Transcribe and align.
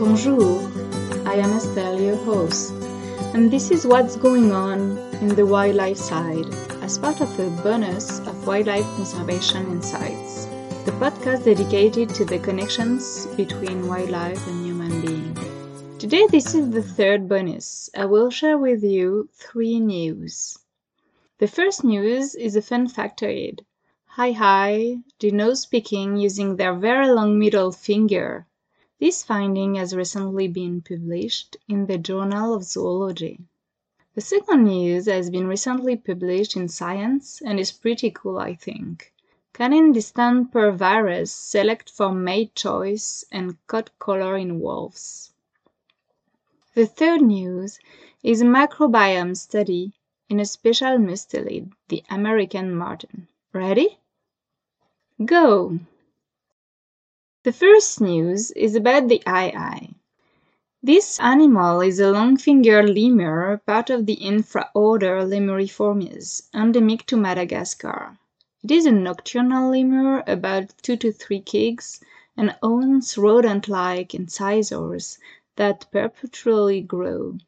Bonjour, 0.00 0.58
I 1.26 1.34
am 1.34 1.52
Estelle, 1.52 2.00
your 2.00 2.16
host, 2.24 2.72
and 3.34 3.50
this 3.50 3.70
is 3.70 3.86
what's 3.86 4.16
going 4.16 4.50
on 4.50 4.96
in 5.20 5.28
the 5.28 5.44
wildlife 5.44 5.98
side 5.98 6.46
as 6.80 6.96
part 6.96 7.20
of 7.20 7.38
a 7.38 7.50
bonus 7.62 8.20
of 8.20 8.46
Wildlife 8.46 8.86
Conservation 8.96 9.66
Insights, 9.66 10.46
the 10.86 10.92
podcast 10.92 11.44
dedicated 11.44 12.08
to 12.14 12.24
the 12.24 12.38
connections 12.38 13.26
between 13.36 13.86
wildlife 13.86 14.40
and 14.46 14.64
human 14.64 15.02
being. 15.02 15.36
Today, 15.98 16.26
this 16.30 16.54
is 16.54 16.70
the 16.70 16.82
third 16.82 17.28
bonus. 17.28 17.90
I 17.94 18.06
will 18.06 18.30
share 18.30 18.56
with 18.56 18.82
you 18.82 19.28
three 19.34 19.80
news. 19.80 20.58
The 21.36 21.46
first 21.46 21.84
news 21.84 22.34
is 22.34 22.56
a 22.56 22.62
fun 22.62 22.88
factoid. 22.88 23.66
Aye-aye, 24.16 25.00
do 25.18 25.30
nose 25.30 25.66
picking 25.66 26.16
using 26.16 26.56
their 26.56 26.72
very 26.72 27.10
long 27.10 27.38
middle 27.38 27.70
finger 27.70 28.46
this 29.00 29.24
finding 29.24 29.76
has 29.76 29.96
recently 29.96 30.46
been 30.46 30.82
published 30.82 31.56
in 31.66 31.86
the 31.86 31.96
Journal 31.96 32.52
of 32.52 32.62
Zoology. 32.62 33.40
The 34.14 34.20
second 34.20 34.64
news 34.64 35.06
has 35.06 35.30
been 35.30 35.46
recently 35.46 35.96
published 35.96 36.54
in 36.54 36.68
Science 36.68 37.40
and 37.40 37.58
is 37.58 37.72
pretty 37.72 38.10
cool, 38.10 38.38
I 38.38 38.54
think. 38.54 39.14
Canine 39.54 39.92
distemper 39.92 40.70
virus 40.70 41.32
select 41.32 41.88
for 41.88 42.12
mate 42.12 42.54
choice 42.54 43.24
and 43.32 43.56
coat 43.66 43.90
color 43.98 44.36
in 44.36 44.60
wolves. 44.60 45.32
The 46.74 46.86
third 46.86 47.22
news 47.22 47.78
is 48.22 48.42
a 48.42 48.44
microbiome 48.44 49.34
study 49.34 49.94
in 50.28 50.38
a 50.40 50.44
special 50.44 50.98
mustelid, 50.98 51.72
the 51.88 52.04
American 52.10 52.74
marten. 52.74 53.28
Ready? 53.54 53.98
Go! 55.24 55.78
The 57.42 57.52
first 57.54 58.02
news 58.02 58.50
is 58.50 58.74
about 58.74 59.08
the 59.08 59.22
aye-aye. 59.24 59.94
This 60.82 61.18
animal 61.18 61.80
is 61.80 61.98
a 61.98 62.10
long-fingered 62.10 62.90
lemur, 62.90 63.62
part 63.64 63.88
of 63.88 64.04
the 64.04 64.16
infraorder 64.16 65.26
Lemuriformes, 65.26 66.42
endemic 66.52 67.06
to 67.06 67.16
Madagascar. 67.16 68.18
It 68.62 68.70
is 68.70 68.84
a 68.84 68.92
nocturnal 68.92 69.70
lemur, 69.70 70.22
about 70.26 70.74
2 70.82 70.96
to 70.98 71.12
3 71.12 71.40
kgs, 71.40 72.02
and 72.36 72.54
owns 72.62 73.16
rodent-like 73.16 74.12
incisors 74.12 75.18
that 75.56 75.90
perpetually 75.90 76.82
grow. 76.82 77.38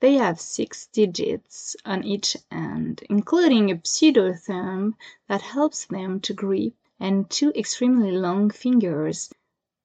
They 0.00 0.16
have 0.16 0.42
six 0.42 0.88
digits 0.88 1.74
on 1.86 2.04
each 2.04 2.36
end, 2.50 3.02
including 3.08 3.70
a 3.70 3.80
pseudo-thumb 3.82 4.96
that 5.28 5.40
helps 5.40 5.86
them 5.86 6.20
to 6.20 6.34
grip 6.34 6.74
and 7.02 7.28
two 7.28 7.50
extremely 7.56 8.12
long 8.12 8.48
fingers 8.48 9.28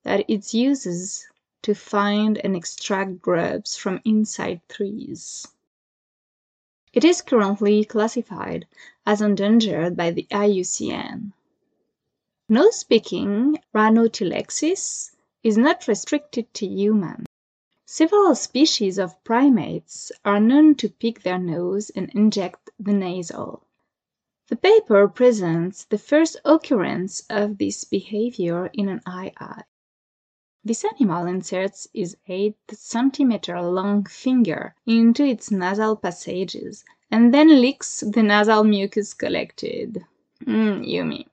that 0.03 0.23
it 0.29 0.53
uses 0.53 1.27
to 1.63 1.73
find 1.73 2.37
and 2.37 2.55
extract 2.55 3.19
grubs 3.23 3.75
from 3.75 3.99
inside 4.05 4.61
trees. 4.69 5.47
It 6.93 7.03
is 7.03 7.23
currently 7.23 7.83
classified 7.85 8.67
as 9.03 9.21
endangered 9.21 9.97
by 9.97 10.11
the 10.11 10.27
IUCN. 10.29 11.33
Nose 12.49 12.83
picking 12.83 13.57
rhinotillexis 13.73 15.15
is 15.43 15.57
not 15.57 15.87
restricted 15.87 16.53
to 16.53 16.67
humans. 16.67 17.25
Several 17.85 18.35
species 18.35 18.99
of 18.99 19.23
primates 19.23 20.11
are 20.23 20.39
known 20.39 20.75
to 20.75 20.89
pick 20.89 21.23
their 21.23 21.39
nose 21.39 21.89
and 21.89 22.11
inject 22.11 22.69
the 22.79 22.93
nasal. 22.93 23.63
The 24.49 24.55
paper 24.55 25.09
presents 25.09 25.83
the 25.83 25.97
first 25.97 26.37
occurrence 26.45 27.21
of 27.29 27.57
this 27.57 27.83
behavior 27.83 28.67
in 28.71 28.87
an 28.87 29.01
aye-aye. 29.05 29.63
This 30.63 30.85
animal 30.85 31.25
inserts 31.25 31.89
its 31.93 32.15
8 32.27 32.55
cm 32.69 33.73
long 33.73 34.05
finger 34.05 34.73
into 34.85 35.25
its 35.25 35.51
nasal 35.51 35.97
passages 35.97 36.85
and 37.11 37.33
then 37.33 37.59
licks 37.59 37.99
the 37.99 38.23
nasal 38.23 38.63
mucus 38.63 39.13
collected. 39.13 40.05
Mmm, 40.45 40.87
yummy. 40.87 41.27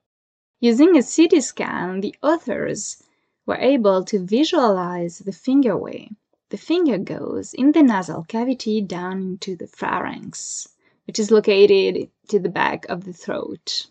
Using 0.58 0.96
a 0.96 1.02
CT 1.04 1.40
scan, 1.40 2.00
the 2.00 2.16
authors 2.20 3.00
were 3.46 3.58
able 3.58 4.04
to 4.06 4.18
visualize 4.18 5.20
the 5.20 5.30
finger 5.30 5.76
way. 5.76 6.10
The 6.48 6.56
finger 6.56 6.98
goes 6.98 7.54
in 7.54 7.70
the 7.70 7.84
nasal 7.84 8.24
cavity 8.24 8.80
down 8.80 9.22
into 9.22 9.54
the 9.54 9.68
pharynx 9.68 10.73
which 11.06 11.18
is 11.18 11.30
located 11.30 12.08
to 12.28 12.38
the 12.38 12.48
back 12.48 12.86
of 12.88 13.04
the 13.04 13.12
throat. 13.12 13.86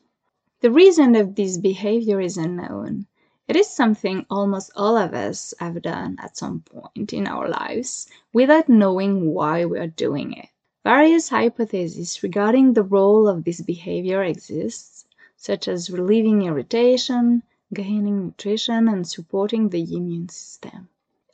The 0.61 0.71
reason 0.71 1.15
of 1.15 1.35
this 1.35 1.57
behavior 1.57 2.21
is 2.21 2.37
unknown. 2.37 3.05
It 3.47 3.55
is 3.55 3.69
something 3.69 4.25
almost 4.29 4.71
all 4.75 4.95
of 4.95 5.13
us 5.13 5.53
have 5.59 5.81
done 5.81 6.15
at 6.19 6.37
some 6.37 6.61
point 6.61 7.11
in 7.11 7.27
our 7.27 7.49
lives 7.49 8.07
without 8.31 8.69
knowing 8.69 9.33
why 9.33 9.65
we 9.65 9.77
are 9.79 9.87
doing 9.87 10.33
it. 10.33 10.47
Various 10.83 11.29
hypotheses 11.29 12.23
regarding 12.23 12.73
the 12.73 12.83
role 12.83 13.27
of 13.27 13.43
this 13.43 13.61
behavior 13.61 14.23
exist, 14.23 15.05
such 15.35 15.67
as 15.67 15.89
relieving 15.89 16.43
irritation, 16.43 17.43
gaining 17.73 18.25
nutrition, 18.25 18.87
and 18.87 19.07
supporting 19.07 19.69
the 19.69 19.95
immune 19.95 20.29
system. 20.29 20.87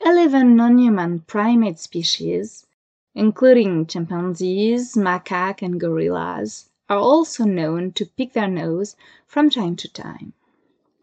11 0.04 0.56
non-human 0.56 1.20
primate 1.22 1.78
species 1.78 2.66
including 3.16 3.86
chimpanzees, 3.86 4.96
macaques, 4.96 5.62
and 5.62 5.80
gorillas, 5.80 6.70
are 6.90 6.98
also 6.98 7.44
known 7.44 7.92
to 7.92 8.06
pick 8.06 8.34
their 8.34 8.48
nose 8.48 8.96
from 9.26 9.50
time 9.50 9.76
to 9.76 9.92
time. 9.92 10.34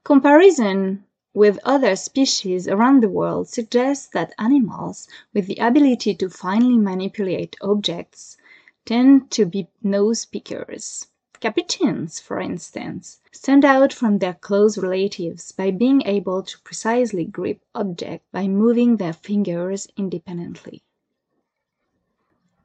Comparison 0.04 1.04
with 1.34 1.58
other 1.64 1.94
species 1.96 2.66
around 2.66 3.02
the 3.02 3.08
world 3.08 3.48
suggests 3.48 4.06
that 4.06 4.32
animals 4.38 5.06
with 5.34 5.46
the 5.46 5.56
ability 5.56 6.14
to 6.14 6.30
finely 6.30 6.78
manipulate 6.78 7.56
objects 7.60 8.38
tend 8.86 9.30
to 9.30 9.44
be 9.44 9.68
nose 9.82 10.24
pickers. 10.24 11.08
Capuchins, 11.40 12.18
for 12.18 12.40
instance, 12.40 13.20
stand 13.32 13.66
out 13.66 13.92
from 13.92 14.18
their 14.18 14.32
close 14.32 14.78
relatives 14.78 15.52
by 15.52 15.70
being 15.70 16.00
able 16.06 16.42
to 16.42 16.58
precisely 16.60 17.26
grip 17.26 17.60
objects 17.74 18.26
by 18.32 18.48
moving 18.48 18.96
their 18.96 19.12
fingers 19.12 19.86
independently. 19.98 20.82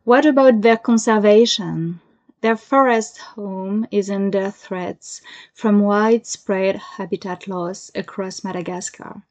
What 0.03 0.25
about 0.25 0.62
their 0.62 0.78
conservation? 0.78 2.01
Their 2.41 2.57
forest 2.57 3.19
home 3.19 3.85
is 3.91 4.09
under 4.09 4.50
threats 4.50 5.22
from 5.53 5.81
widespread 5.81 6.75
habitat 6.75 7.47
loss 7.47 7.91
across 7.94 8.44
Madagascar, 8.44 9.22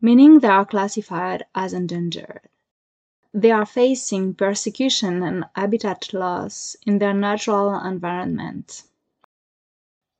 meaning 0.00 0.38
they 0.38 0.46
are 0.46 0.64
classified 0.64 1.44
as 1.56 1.72
endangered. 1.72 2.42
They 3.34 3.50
are 3.50 3.66
facing 3.66 4.34
persecution 4.34 5.24
and 5.24 5.44
habitat 5.56 6.14
loss 6.14 6.76
in 6.86 6.98
their 6.98 7.14
natural 7.14 7.74
environment. 7.84 8.84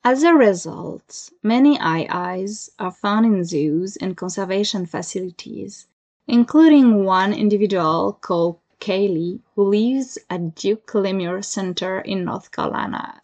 As 0.02 0.24
a 0.24 0.34
result, 0.34 1.30
many 1.44 1.78
aye-ayes 1.78 2.70
are 2.76 2.90
found 2.90 3.26
in 3.26 3.44
zoos 3.44 3.96
and 3.98 4.16
conservation 4.16 4.84
facilities, 4.84 5.86
including 6.26 7.04
one 7.04 7.32
individual 7.32 8.18
called 8.20 8.58
Kaylee, 8.82 9.38
who 9.54 9.68
lives 9.68 10.18
at 10.28 10.56
Duke 10.56 10.92
Lemur 10.92 11.40
Center 11.40 12.00
in 12.00 12.24
North 12.24 12.50
Carolina. 12.50 13.22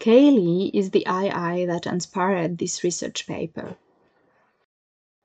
Kaylee 0.00 0.72
is 0.74 0.90
the 0.90 1.06
aye-aye 1.06 1.66
that 1.66 1.86
inspired 1.86 2.58
this 2.58 2.82
research 2.82 3.24
paper. 3.24 3.76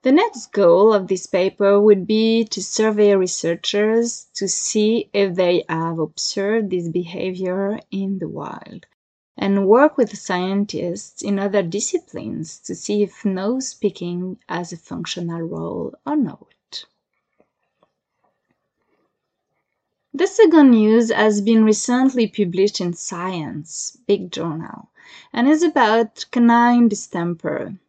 The 0.03 0.11
next 0.11 0.51
goal 0.51 0.93
of 0.93 1.07
this 1.07 1.25
paper 1.25 1.81
would 1.81 2.05
be 2.05 2.43
to 2.51 2.61
survey 2.61 3.15
researchers 3.15 4.27
to 4.35 4.47
see 4.47 5.09
if 5.11 5.33
they 5.33 5.65
have 5.67 5.97
observed 5.97 6.69
this 6.69 6.87
behavior 6.87 7.79
in 7.89 8.19
the 8.19 8.29
wild, 8.29 8.85
and 9.35 9.67
work 9.67 9.97
with 9.97 10.15
scientists 10.15 11.23
in 11.23 11.39
other 11.39 11.63
disciplines 11.63 12.59
to 12.59 12.75
see 12.75 13.01
if 13.01 13.25
nose 13.25 13.73
picking 13.73 14.37
has 14.47 14.71
a 14.71 14.77
functional 14.77 15.41
role 15.41 15.95
or 16.05 16.15
not. 16.15 16.45
The 20.15 20.27
second 20.27 20.69
news 20.69 21.11
has 21.11 21.41
been 21.41 21.63
recently 21.63 22.27
published 22.27 22.79
in 22.79 22.93
Science, 22.93 23.97
big 24.05 24.31
journal, 24.31 24.89
and 25.33 25.47
is 25.47 25.63
about 25.63 26.27
canine 26.29 26.87
distemper. 26.87 27.79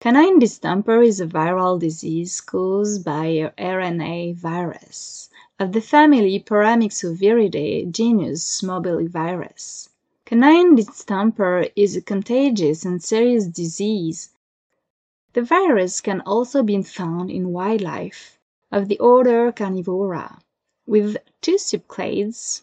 Canine 0.00 0.38
distemper 0.38 1.02
is 1.02 1.20
a 1.20 1.26
viral 1.26 1.78
disease 1.78 2.40
caused 2.40 3.04
by 3.04 3.26
a 3.26 3.50
RNA 3.58 4.36
virus 4.36 5.28
of 5.58 5.72
the 5.72 5.82
family 5.82 6.40
Paramyxoviridae 6.40 7.90
genus 7.90 8.62
Morbillivirus. 8.62 9.90
Canine 10.24 10.74
distemper 10.74 11.66
is 11.76 11.94
a 11.94 12.00
contagious 12.00 12.86
and 12.86 13.02
serious 13.02 13.46
disease. 13.46 14.30
The 15.34 15.42
virus 15.42 16.00
can 16.00 16.22
also 16.22 16.62
be 16.62 16.80
found 16.82 17.30
in 17.30 17.52
wildlife 17.52 18.38
of 18.72 18.88
the 18.88 18.98
order 19.00 19.52
Carnivora 19.52 20.38
with 20.88 21.18
two 21.42 21.56
subclades, 21.56 22.62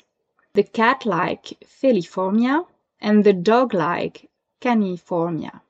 the 0.53 0.63
cat-like 0.63 1.63
Feliformia 1.63 2.65
and 2.99 3.23
the 3.23 3.33
dog-like 3.33 4.31
Caniformia. 4.59 5.61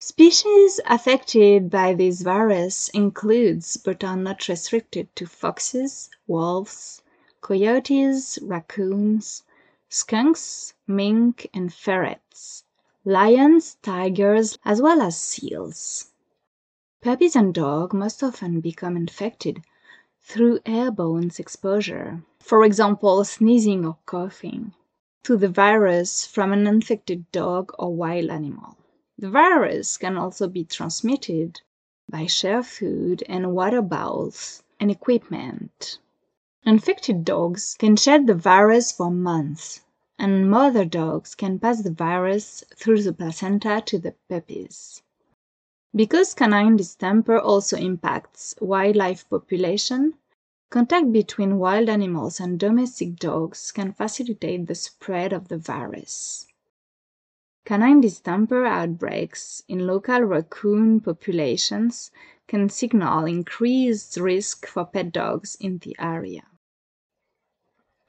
Species 0.00 0.80
affected 0.84 1.70
by 1.70 1.94
this 1.94 2.22
virus 2.22 2.88
includes, 2.88 3.76
but 3.76 4.02
are 4.02 4.16
not 4.16 4.48
restricted 4.48 5.14
to 5.14 5.24
foxes, 5.24 6.10
wolves, 6.26 7.02
coyotes, 7.40 8.40
raccoons, 8.42 9.44
skunks, 9.88 10.74
mink, 10.88 11.48
and 11.54 11.72
ferrets, 11.72 12.64
lions, 13.04 13.76
tigers, 13.80 14.58
as 14.64 14.82
well 14.82 15.00
as 15.00 15.20
seals. 15.20 16.10
Puppies 17.00 17.36
and 17.36 17.54
dogs 17.54 17.94
most 17.94 18.24
often 18.24 18.60
become 18.60 18.96
infected 18.96 19.62
through 20.24 20.60
airborne 20.64 21.30
exposure, 21.38 22.22
for 22.38 22.64
example 22.64 23.24
sneezing 23.24 23.84
or 23.84 23.98
coughing, 24.06 24.72
to 25.22 25.36
the 25.36 25.48
virus 25.48 26.24
from 26.26 26.52
an 26.52 26.66
infected 26.66 27.30
dog 27.32 27.72
or 27.78 27.94
wild 27.94 28.30
animal. 28.30 28.76
The 29.18 29.30
virus 29.30 29.98
can 29.98 30.16
also 30.16 30.48
be 30.48 30.64
transmitted 30.64 31.60
by 32.08 32.26
shared 32.26 32.66
food 32.66 33.22
and 33.28 33.54
water 33.54 33.82
bowls 33.82 34.62
and 34.80 34.90
equipment. 34.90 35.98
Infected 36.64 37.24
dogs 37.24 37.76
can 37.78 37.96
shed 37.96 38.26
the 38.26 38.34
virus 38.34 38.92
for 38.92 39.10
months, 39.10 39.80
and 40.18 40.50
mother 40.50 40.84
dogs 40.84 41.34
can 41.34 41.58
pass 41.58 41.82
the 41.82 41.90
virus 41.90 42.62
through 42.76 43.02
the 43.02 43.12
placenta 43.12 43.82
to 43.86 43.98
the 43.98 44.14
puppies. 44.28 45.02
Because 45.94 46.32
canine 46.32 46.76
distemper 46.76 47.38
also 47.38 47.76
impacts 47.76 48.54
wildlife 48.60 49.28
population, 49.28 50.14
contact 50.70 51.12
between 51.12 51.58
wild 51.58 51.90
animals 51.90 52.40
and 52.40 52.58
domestic 52.58 53.16
dogs 53.16 53.70
can 53.70 53.92
facilitate 53.92 54.66
the 54.66 54.74
spread 54.74 55.34
of 55.34 55.48
the 55.48 55.58
virus. 55.58 56.46
Canine 57.66 58.00
distemper 58.00 58.64
outbreaks 58.64 59.62
in 59.68 59.86
local 59.86 60.22
raccoon 60.22 60.98
populations 60.98 62.10
can 62.48 62.70
signal 62.70 63.26
increased 63.26 64.16
risk 64.16 64.66
for 64.66 64.86
pet 64.86 65.12
dogs 65.12 65.56
in 65.60 65.76
the 65.78 65.94
area. 65.98 66.46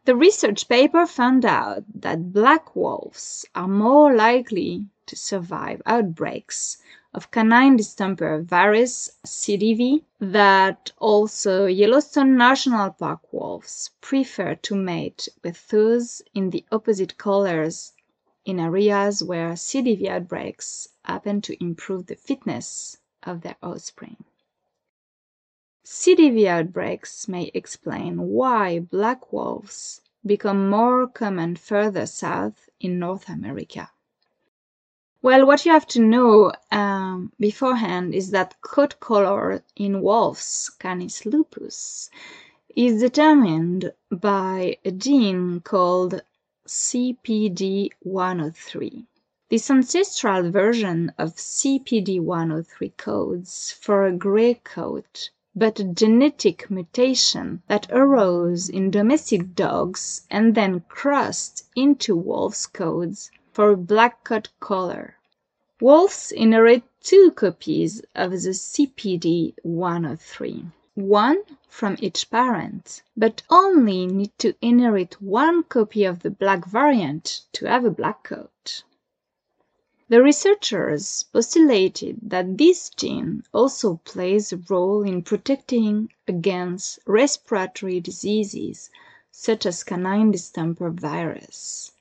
The 0.06 0.15
research 0.15 0.69
paper 0.69 1.06
found 1.06 1.44
out 1.44 1.83
that 1.94 2.31
black 2.31 2.75
wolves 2.77 3.45
are 3.53 3.68
more 3.68 4.15
likely 4.15 4.88
to 5.06 5.15
survive 5.18 5.81
outbreaks 5.86 6.77
of 7.13 7.30
canine 7.30 7.77
distemper 7.77 8.42
virus 8.42 9.12
CDV 9.24 10.04
that 10.19 10.92
also 10.98 11.68
Yellowstone 11.68 12.36
National 12.36 12.89
Park 12.89 13.31
wolves 13.31 13.92
prefer 14.01 14.56
to 14.56 14.75
mate 14.75 15.27
with 15.44 15.68
those 15.68 16.24
in 16.33 16.50
the 16.50 16.65
opposite 16.71 17.18
colors 17.18 17.94
in 18.45 18.60
areas 18.60 19.24
where 19.24 19.54
CDV 19.54 20.07
outbreaks 20.07 20.89
happen 21.06 21.39
to 21.42 21.63
improve 21.63 22.07
the 22.07 22.15
fitness 22.15 22.98
of 23.21 23.42
their 23.42 23.57
offspring. 23.62 24.24
CDV 25.86 26.48
outbreaks 26.48 27.27
may 27.27 27.51
explain 27.54 28.30
why 28.30 28.80
black 28.80 29.31
wolves 29.31 30.01
become 30.25 30.69
more 30.69 31.07
common 31.07 31.56
further 31.56 32.06
south 32.06 32.69
in 32.80 32.98
North 32.98 33.30
America. 33.30 33.92
Well, 35.23 35.47
what 35.47 35.65
you 35.65 35.71
have 35.71 35.87
to 35.87 36.01
know 36.01 36.51
um, 36.69 37.31
beforehand 37.39 38.13
is 38.13 38.31
that 38.31 38.59
coat 38.59 38.99
color 38.99 39.63
in 39.73 40.01
wolves, 40.01 40.69
Canis 40.79 41.25
lupus, 41.25 42.09
is 42.75 42.99
determined 42.99 43.93
by 44.11 44.79
a 44.83 44.91
gene 44.91 45.61
called 45.61 46.21
CBD103. 46.67 49.05
This 49.47 49.71
ancestral 49.71 50.51
version 50.51 51.13
of 51.17 51.35
CBD103 51.35 52.97
codes 52.97 53.71
for 53.71 54.05
a 54.05 54.11
gray 54.11 54.55
coat, 54.55 55.29
but 55.55 55.79
a 55.79 55.85
genetic 55.85 56.69
mutation 56.69 57.63
that 57.69 57.89
arose 57.93 58.67
in 58.67 58.91
domestic 58.91 59.55
dogs 59.55 60.27
and 60.29 60.53
then 60.53 60.81
crossed 60.89 61.69
into 61.77 62.13
wolves' 62.13 62.67
codes 62.67 63.31
for 63.53 63.75
black 63.75 64.23
coat 64.23 64.50
color. 64.59 65.17
Wolves 65.79 66.31
inherit 66.31 66.83
two 67.01 67.31
copies 67.31 68.01
of 68.15 68.31
the 68.31 68.50
CBD103 68.50 70.71
one 70.95 71.41
from 71.67 71.97
each 72.00 72.29
parent, 72.29 73.01
but 73.17 73.41
only 73.50 74.05
need 74.05 74.31
to 74.38 74.53
inherit 74.61 75.19
one 75.19 75.63
copy 75.63 76.03
of 76.03 76.19
the 76.19 76.29
black 76.29 76.65
variant 76.65 77.41
to 77.51 77.65
have 77.65 77.83
a 77.83 77.89
black 77.89 78.23
coat. 78.23 78.83
The 80.07 80.21
researchers 80.21 81.23
postulated 81.33 82.19
that 82.21 82.59
this 82.59 82.91
gene 82.91 83.44
also 83.51 83.95
plays 84.05 84.53
a 84.53 84.57
role 84.69 85.01
in 85.01 85.23
protecting 85.23 86.13
against 86.27 87.00
respiratory 87.07 88.00
diseases 88.00 88.91
such 89.31 89.65
as 89.65 89.83
canine 89.83 90.29
distemper 90.29 90.91
virus. 90.91 91.92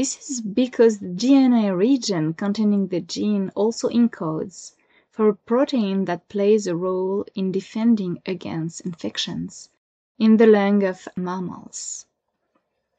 This 0.00 0.30
is 0.30 0.40
because 0.40 1.00
the 1.00 1.08
DNA 1.08 1.76
region 1.76 2.32
containing 2.32 2.86
the 2.86 3.02
gene 3.02 3.52
also 3.54 3.90
encodes 3.90 4.72
for 5.10 5.28
a 5.28 5.36
protein 5.36 6.06
that 6.06 6.26
plays 6.30 6.66
a 6.66 6.74
role 6.74 7.26
in 7.34 7.52
defending 7.52 8.22
against 8.24 8.80
infections 8.80 9.68
in 10.18 10.38
the 10.38 10.46
lung 10.46 10.82
of 10.84 11.06
mammals. 11.16 12.06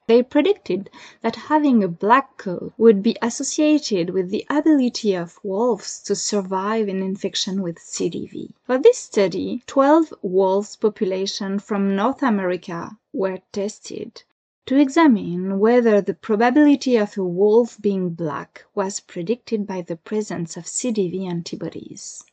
They 0.05 0.21
predicted 0.21 0.91
that 1.23 1.47
having 1.49 1.83
a 1.83 1.87
black 1.87 2.37
coat 2.37 2.71
would 2.77 3.01
be 3.01 3.17
associated 3.19 4.11
with 4.11 4.29
the 4.29 4.45
ability 4.47 5.15
of 5.15 5.43
wolves 5.43 6.03
to 6.03 6.15
survive 6.15 6.87
an 6.87 7.01
infection 7.01 7.63
with 7.63 7.79
CDV. 7.79 8.53
For 8.61 8.77
this 8.77 8.99
study, 8.99 9.63
12 9.65 10.13
wolves 10.21 10.75
population 10.75 11.57
from 11.57 11.95
North 11.95 12.21
America 12.21 12.99
were 13.11 13.39
tested 13.51 14.21
to 14.65 14.77
examine 14.77 15.59
whether 15.59 16.01
the 16.01 16.13
probability 16.13 16.95
of 16.95 17.17
a 17.17 17.23
wolf 17.23 17.81
being 17.81 18.09
black 18.09 18.63
was 18.75 18.99
predicted 18.99 19.65
by 19.65 19.81
the 19.81 19.95
presence 19.95 20.55
of 20.55 20.65
CDV 20.65 21.27
antibodies. 21.27 22.23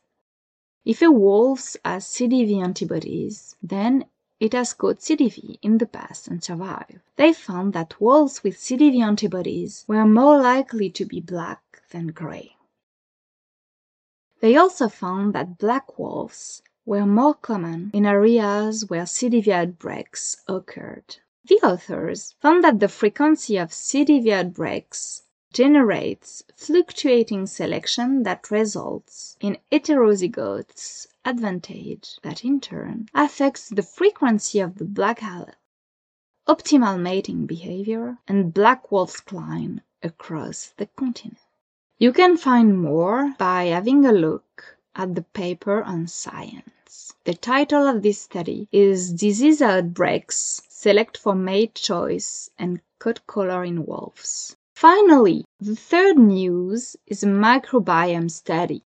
If 0.85 1.01
a 1.01 1.11
wolf 1.11 1.75
has 1.83 2.05
CDV 2.05 2.63
antibodies, 2.63 3.55
then 3.61 4.05
it 4.39 4.53
has 4.53 4.73
caught 4.73 4.99
CDV 4.99 5.59
in 5.61 5.79
the 5.79 5.85
past 5.85 6.27
and 6.27 6.43
survived. 6.43 6.99
They 7.17 7.33
found 7.33 7.73
that 7.73 7.99
wolves 7.99 8.43
with 8.43 8.57
CDV 8.57 9.03
antibodies 9.03 9.83
were 9.87 10.05
more 10.05 10.41
likely 10.41 10.89
to 10.91 11.05
be 11.05 11.19
black 11.19 11.81
than 11.91 12.07
gray. 12.07 12.55
They 14.39 14.55
also 14.55 14.87
found 14.87 15.33
that 15.33 15.57
black 15.57 15.99
wolves 15.99 16.61
were 16.85 17.05
more 17.05 17.33
common 17.33 17.91
in 17.93 18.05
areas 18.05 18.89
where 18.89 19.03
CDV 19.03 19.49
outbreaks 19.49 20.37
occurred. 20.47 21.17
The 21.49 21.67
authors 21.67 22.35
found 22.39 22.63
that 22.63 22.79
the 22.79 22.87
frequency 22.87 23.57
of 23.57 23.71
CDV 23.71 24.31
outbreaks 24.31 25.23
generates 25.51 26.43
fluctuating 26.55 27.47
selection 27.47 28.21
that 28.21 28.51
results 28.51 29.35
in 29.41 29.57
heterozygotes 29.71 31.07
advantage 31.25 32.19
that 32.21 32.45
in 32.45 32.61
turn 32.61 33.07
affects 33.15 33.67
the 33.69 33.81
frequency 33.81 34.59
of 34.59 34.77
the 34.77 34.85
black 34.85 35.21
allele, 35.21 35.55
optimal 36.47 37.01
mating 37.01 37.47
behavior, 37.47 38.19
and 38.27 38.53
black 38.53 38.91
wolf 38.91 39.25
cline 39.25 39.81
across 40.03 40.75
the 40.77 40.85
continent. 40.85 41.39
You 41.97 42.13
can 42.13 42.37
find 42.37 42.79
more 42.79 43.33
by 43.39 43.63
having 43.63 44.05
a 44.05 44.11
look 44.11 44.77
at 44.95 45.15
the 45.15 45.23
paper 45.23 45.81
on 45.81 46.05
Science. 46.05 47.15
The 47.23 47.33
title 47.33 47.87
of 47.87 48.03
this 48.03 48.21
study 48.21 48.67
is 48.71 49.11
Disease 49.11 49.63
Outbreaks 49.63 50.68
select 50.81 51.17
for 51.17 51.35
mate 51.35 51.75
choice 51.75 52.49
and 52.57 52.79
coat 52.99 53.19
color 53.27 53.65
in 53.65 53.85
wolves. 53.85 54.55
Finally, 54.73 55.43
the 55.59 55.75
third 55.75 56.17
news 56.17 56.95
is 57.05 57.21
a 57.21 57.27
microbiome 57.27 58.31
study 58.31 58.81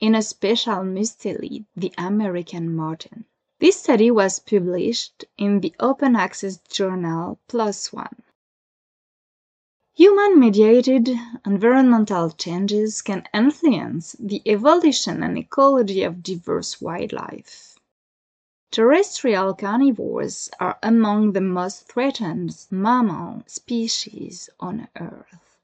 in 0.00 0.16
a 0.16 0.22
special 0.22 0.82
mustelid, 0.82 1.64
the 1.76 1.92
American 1.96 2.74
marten. 2.74 3.24
This 3.60 3.78
study 3.78 4.10
was 4.10 4.40
published 4.40 5.24
in 5.38 5.60
the 5.60 5.72
open 5.78 6.16
access 6.16 6.56
journal 6.68 7.38
PLOS 7.46 7.92
ONE. 7.92 8.22
Human-mediated 9.94 11.10
environmental 11.46 12.32
changes 12.32 13.02
can 13.02 13.22
influence 13.32 14.16
the 14.18 14.42
evolution 14.46 15.22
and 15.22 15.38
ecology 15.38 16.02
of 16.02 16.24
diverse 16.24 16.80
wildlife. 16.80 17.75
Terrestrial 18.72 19.54
carnivores 19.54 20.50
are 20.58 20.78
among 20.82 21.32
the 21.32 21.40
most 21.40 21.86
threatened 21.86 22.66
mammal 22.70 23.42
species 23.46 24.50
on 24.58 24.88
Earth. 24.98 25.56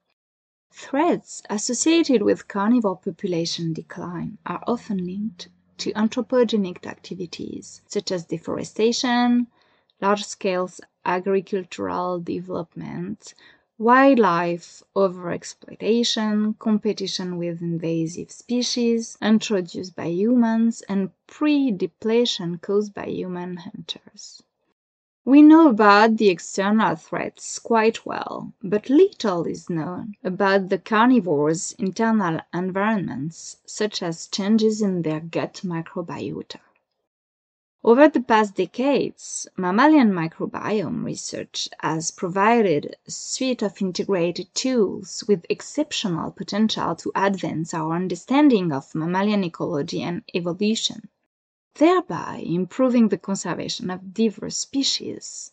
Threats 0.71 1.42
associated 1.50 2.23
with 2.23 2.49
carnivore 2.49 2.97
population 2.97 3.73
decline 3.73 4.38
are 4.47 4.62
often 4.66 5.04
linked 5.04 5.49
to 5.78 5.92
anthropogenic 5.92 6.87
activities 6.87 7.82
such 7.87 8.12
as 8.12 8.25
deforestation, 8.25 9.49
large-scale 10.00 10.71
agricultural 11.04 12.21
development, 12.21 13.35
wildlife 13.83 14.85
overexploitation, 14.95 16.57
competition 16.61 17.37
with 17.37 17.61
invasive 17.61 18.31
species 18.31 19.19
introduced 19.21 19.97
by 19.97 20.07
humans, 20.07 20.83
and 20.89 21.11
prey-depletion 21.27 22.59
caused 22.59 22.95
by 22.95 23.07
human 23.07 23.57
hunters. 23.57 24.41
We 25.25 25.43
know 25.43 25.69
about 25.69 26.17
the 26.17 26.29
external 26.29 26.95
threats 26.95 27.59
quite 27.59 28.07
well, 28.07 28.53
but 28.62 28.89
little 28.89 29.45
is 29.47 29.69
known 29.69 30.15
about 30.23 30.69
the 30.69 30.79
carnivores' 30.79 31.75
internal 31.77 32.41
environments, 32.55 33.57
such 33.67 34.01
as 34.01 34.29
changes 34.29 34.81
in 34.81 35.03
their 35.03 35.21
gut 35.21 35.62
microbiota. 35.65 36.61
Over 37.85 38.09
the 38.09 38.21
past 38.21 38.55
decades, 38.55 39.49
mammalian 39.57 40.12
microbiome 40.12 41.05
research 41.05 41.69
has 41.81 42.12
provided 42.12 42.97
a 43.09 43.11
suite 43.11 43.61
of 43.61 43.83
integrated 43.83 44.55
tools 44.55 45.25
with 45.27 45.45
exceptional 45.49 46.31
potential 46.31 46.95
to 46.95 47.11
advance 47.17 47.75
our 47.75 47.97
understanding 47.97 48.71
of 48.71 48.95
mammalian 48.95 49.43
ecology 49.43 50.01
and 50.01 50.23
evolution, 50.33 51.09
thereby 51.75 52.45
improving 52.47 53.09
the 53.09 53.19
conservation 53.19 53.91
of 53.91 54.15
diverse 54.15 54.59
species. 54.59 55.51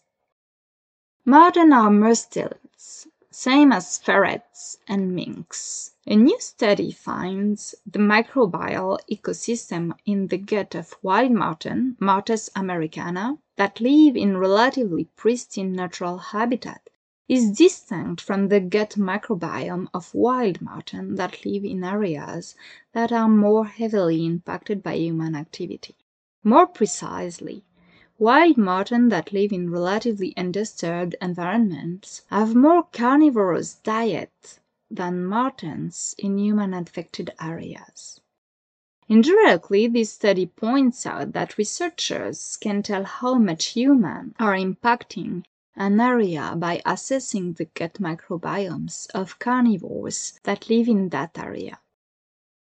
Marten 1.25 1.73
are 1.73 1.89
mustelids, 1.89 3.07
same 3.41 3.71
as 3.71 3.97
ferrets 3.97 4.79
and 4.85 5.15
minks. 5.15 5.91
A 6.05 6.13
new 6.13 6.37
study 6.41 6.91
finds 6.91 7.73
the 7.85 7.97
microbial 7.97 8.99
ecosystem 9.09 9.93
in 10.05 10.27
the 10.27 10.37
gut 10.37 10.75
of 10.75 10.97
wild 11.01 11.31
marten 11.31 11.95
(Martes 12.01 12.49
americana) 12.53 13.37
that 13.55 13.79
live 13.79 14.17
in 14.17 14.35
relatively 14.35 15.05
pristine 15.15 15.71
natural 15.71 16.17
habitat 16.17 16.89
is 17.29 17.51
distinct 17.51 18.19
from 18.19 18.49
the 18.49 18.59
gut 18.59 18.95
microbiome 18.97 19.87
of 19.93 20.13
wild 20.13 20.61
marten 20.61 21.15
that 21.15 21.45
live 21.45 21.63
in 21.63 21.81
areas 21.81 22.55
that 22.91 23.13
are 23.13 23.29
more 23.29 23.63
heavily 23.63 24.25
impacted 24.25 24.83
by 24.83 24.95
human 24.95 25.33
activity. 25.33 25.95
More 26.43 26.67
precisely, 26.67 27.63
wild 28.19 28.57
marten 28.57 29.07
that 29.07 29.31
live 29.31 29.53
in 29.53 29.71
relatively 29.71 30.35
undisturbed 30.35 31.15
environments 31.21 32.23
have 32.29 32.53
more 32.53 32.83
carnivorous 32.91 33.75
diet 33.75 34.59
than 34.91 35.23
martens 35.23 36.13
in 36.17 36.37
human-affected 36.37 37.31
areas. 37.41 38.19
Indirectly, 39.07 39.87
this 39.87 40.11
study 40.11 40.45
points 40.45 41.05
out 41.05 41.31
that 41.31 41.57
researchers 41.57 42.57
can 42.57 42.83
tell 42.83 43.05
how 43.05 43.35
much 43.35 43.67
humans 43.67 44.33
are 44.37 44.53
impacting 44.53 45.45
an 45.77 46.01
area 46.01 46.53
by 46.57 46.81
assessing 46.85 47.53
the 47.53 47.65
gut 47.65 47.93
microbiomes 47.93 49.09
of 49.11 49.39
carnivores 49.39 50.37
that 50.43 50.69
live 50.69 50.89
in 50.89 51.07
that 51.09 51.39
area, 51.39 51.79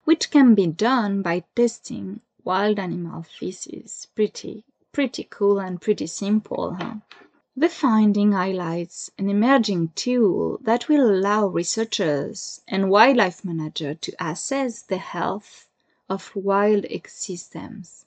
which 0.04 0.30
can 0.30 0.54
be 0.54 0.68
done 0.68 1.24
by 1.24 1.44
testing 1.56 2.22
wild 2.44 2.78
animal 2.78 3.24
feces. 3.24 4.08
Pretty, 4.14 4.64
pretty 4.98 5.28
cool 5.30 5.60
and 5.60 5.80
pretty 5.80 6.08
simple, 6.08 6.74
huh? 6.74 6.96
The 7.56 7.70
finding 7.70 8.32
highlights 8.32 9.12
an 9.20 9.30
emerging 9.30 9.90
tool 9.90 10.58
that 10.64 10.90
will 10.90 11.12
allow 11.12 11.46
researchers 11.46 12.62
and 12.68 12.90
wildlife 12.90 13.46
managers 13.46 13.98
to 14.02 14.16
assess 14.20 14.82
the 14.82 14.98
health 14.98 15.68
of 16.10 16.36
wild 16.36 16.86
ecosystems. 16.86 18.06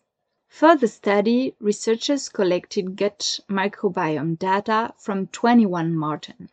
For 0.49 0.75
the 0.75 0.89
study, 0.89 1.55
researchers 1.61 2.29
collected 2.29 2.97
gut 2.97 3.39
microbiome 3.49 4.37
data 4.37 4.93
from 4.99 5.29
21 5.29 5.95
marten. 5.95 6.51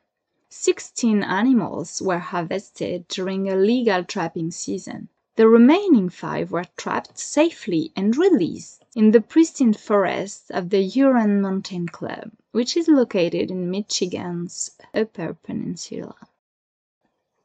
16 0.49 1.23
animals 1.23 1.99
were 1.99 2.19
harvested 2.19 3.07
during 3.07 3.49
a 3.49 3.55
legal 3.55 4.03
trapping 4.03 4.51
season. 4.51 5.09
The 5.37 5.47
remaining 5.47 6.09
five 6.09 6.51
were 6.51 6.65
trapped 6.77 7.19
safely 7.19 7.91
and 7.95 8.17
released 8.17 8.83
in 8.95 9.11
the 9.11 9.21
pristine 9.21 9.71
forests 9.71 10.49
of 10.49 10.71
the 10.71 10.81
Huron 10.81 11.43
Mountain 11.43 11.89
Club, 11.89 12.31
which 12.53 12.75
is 12.75 12.87
located 12.87 13.51
in 13.51 13.69
Michigan's 13.69 14.71
Upper 14.95 15.35
Peninsula. 15.35 16.15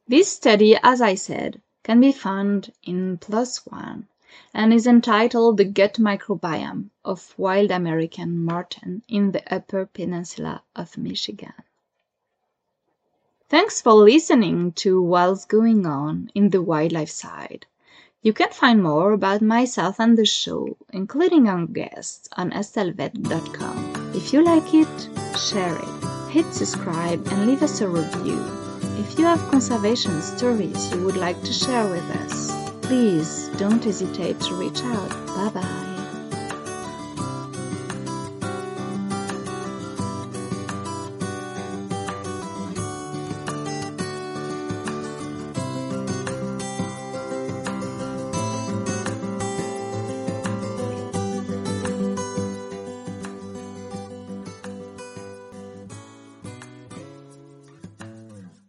This 0.07 0.27
study, 0.27 0.75
as 0.81 1.01
I 1.01 1.13
said, 1.13 1.61
can 1.83 2.01
be 2.01 2.11
found 2.11 2.73
in 2.81 3.19
PLOS 3.19 3.63
ONE 3.67 4.07
and 4.55 4.73
is 4.73 4.87
entitled 4.87 5.57
The 5.57 5.65
Gut 5.65 5.99
Microbiome 5.99 6.89
of 7.05 7.35
Wild 7.37 7.69
American 7.69 8.43
Marten 8.43 9.03
in 9.07 9.33
the 9.33 9.53
Upper 9.53 9.85
Peninsula 9.85 10.63
of 10.75 10.97
Michigan. 10.97 11.53
Thanks 13.49 13.81
for 13.81 13.93
listening 13.93 14.71
to 14.81 14.99
What's 14.99 15.45
Going 15.45 15.85
On 15.85 16.31
in 16.33 16.49
the 16.49 16.63
Wildlife 16.63 17.11
Side. 17.11 17.67
You 18.23 18.31
can 18.31 18.51
find 18.51 18.81
more 18.81 19.11
about 19.11 19.41
myself 19.41 19.99
and 19.99 20.17
the 20.17 20.25
show, 20.25 20.77
including 20.93 21.49
our 21.49 21.65
guests, 21.65 22.29
on 22.37 22.51
estelvet.com. 22.51 24.11
If 24.15 24.31
you 24.31 24.45
like 24.45 24.73
it, 24.73 25.09
share 25.37 25.75
it, 25.75 26.31
hit 26.31 26.53
subscribe, 26.53 27.27
and 27.27 27.47
leave 27.47 27.61
us 27.61 27.81
a 27.81 27.89
review. 27.89 28.41
If 28.97 29.19
you 29.19 29.25
have 29.25 29.51
conservation 29.51 30.21
stories 30.21 30.89
you 30.93 31.03
would 31.03 31.17
like 31.17 31.43
to 31.43 31.51
share 31.51 31.89
with 31.89 32.09
us, 32.21 32.49
please 32.81 33.49
don't 33.57 33.83
hesitate 33.83 34.39
to 34.39 34.53
reach 34.53 34.81
out. 34.83 35.09
Bye 35.35 35.49
bye. 35.61 35.92